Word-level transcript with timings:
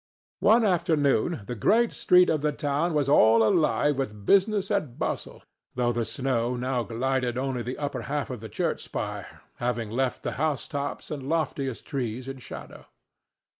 One 0.39 0.65
afternoon 0.65 1.41
the 1.45 1.53
great 1.53 1.91
street 1.91 2.27
of 2.31 2.41
the 2.41 2.51
town 2.51 2.95
was 2.95 3.07
all 3.07 3.43
alive 3.47 3.99
with 3.99 4.25
business 4.25 4.71
and 4.71 4.97
bustle, 4.97 5.43
though 5.75 5.91
the 5.91 6.05
sun 6.05 6.61
now 6.61 6.81
gilded 6.81 7.37
only 7.37 7.61
the 7.61 7.77
upper 7.77 8.01
half 8.09 8.31
of 8.31 8.39
the 8.39 8.49
church 8.49 8.81
spire, 8.81 9.41
having 9.57 9.91
left 9.91 10.23
the 10.23 10.31
housetops 10.41 11.11
and 11.11 11.29
loftiest 11.29 11.85
trees 11.85 12.27
in 12.27 12.39
shadow. 12.39 12.87